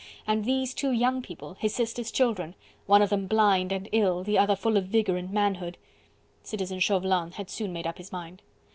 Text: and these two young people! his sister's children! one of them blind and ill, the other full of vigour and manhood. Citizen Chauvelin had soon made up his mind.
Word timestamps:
and 0.25 0.45
these 0.45 0.73
two 0.73 0.89
young 0.91 1.21
people! 1.21 1.53
his 1.59 1.75
sister's 1.75 2.09
children! 2.09 2.55
one 2.87 3.03
of 3.03 3.11
them 3.11 3.27
blind 3.27 3.71
and 3.71 3.87
ill, 3.91 4.23
the 4.23 4.35
other 4.35 4.55
full 4.55 4.75
of 4.75 4.85
vigour 4.87 5.15
and 5.15 5.29
manhood. 5.31 5.77
Citizen 6.41 6.79
Chauvelin 6.79 7.33
had 7.33 7.51
soon 7.51 7.71
made 7.71 7.85
up 7.85 7.99
his 7.99 8.11
mind. 8.11 8.41